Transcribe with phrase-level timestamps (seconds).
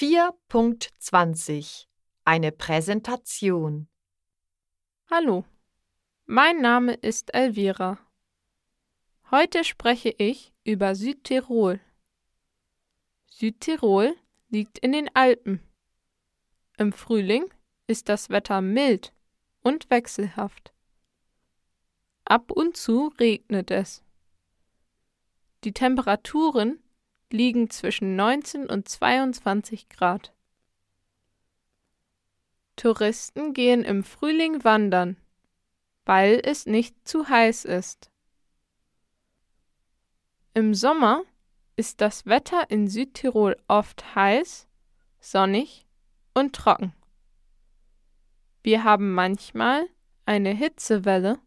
[0.00, 1.84] 4.20
[2.24, 3.86] Eine Präsentation
[5.10, 5.44] Hallo,
[6.24, 7.98] mein Name ist Elvira.
[9.30, 11.80] Heute spreche ich über Südtirol.
[13.26, 14.16] Südtirol
[14.48, 15.60] liegt in den Alpen.
[16.78, 17.52] Im Frühling
[17.86, 19.12] ist das Wetter mild
[19.60, 20.72] und wechselhaft.
[22.24, 24.02] Ab und zu regnet es.
[25.62, 26.82] Die Temperaturen
[27.32, 30.32] liegen zwischen 19 und 22 Grad.
[32.76, 35.16] Touristen gehen im Frühling wandern,
[36.04, 38.10] weil es nicht zu heiß ist.
[40.54, 41.22] Im Sommer
[41.76, 44.66] ist das Wetter in Südtirol oft heiß,
[45.20, 45.86] sonnig
[46.34, 46.94] und trocken.
[48.62, 49.86] Wir haben manchmal
[50.26, 51.38] eine Hitzewelle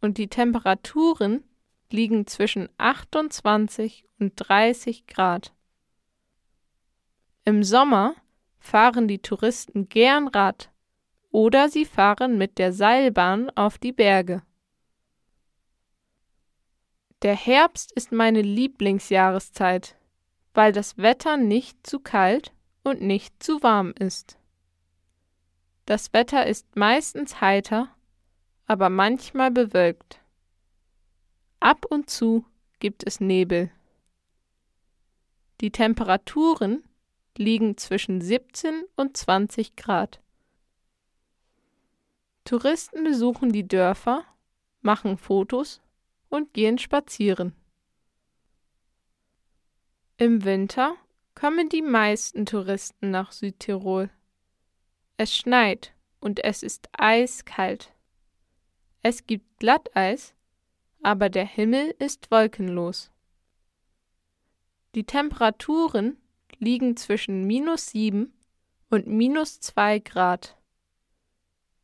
[0.00, 1.44] und die Temperaturen
[1.92, 5.52] liegen zwischen 28 und 30 Grad.
[7.44, 8.14] Im Sommer
[8.58, 10.70] fahren die Touristen gern Rad
[11.30, 14.42] oder sie fahren mit der Seilbahn auf die Berge.
[17.22, 19.96] Der Herbst ist meine Lieblingsjahreszeit,
[20.54, 24.38] weil das Wetter nicht zu kalt und nicht zu warm ist.
[25.86, 27.88] Das Wetter ist meistens heiter,
[28.66, 30.21] aber manchmal bewölkt.
[31.62, 32.44] Ab und zu
[32.80, 33.70] gibt es Nebel.
[35.60, 36.82] Die Temperaturen
[37.38, 40.20] liegen zwischen 17 und 20 Grad.
[42.44, 44.24] Touristen besuchen die Dörfer,
[44.80, 45.80] machen Fotos
[46.28, 47.54] und gehen spazieren.
[50.16, 50.96] Im Winter
[51.36, 54.10] kommen die meisten Touristen nach Südtirol.
[55.16, 57.94] Es schneit und es ist eiskalt.
[59.04, 60.34] Es gibt Glatteis
[61.02, 63.10] aber der Himmel ist wolkenlos.
[64.94, 66.16] Die Temperaturen
[66.58, 68.32] liegen zwischen minus sieben
[68.90, 70.56] und minus zwei Grad.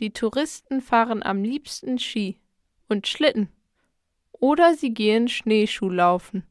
[0.00, 2.38] Die Touristen fahren am liebsten Ski
[2.88, 3.48] und Schlitten
[4.32, 6.44] oder sie gehen Schneeschuhlaufen.